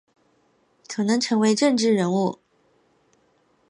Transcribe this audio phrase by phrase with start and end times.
[0.87, 2.39] 可能会成为政治人物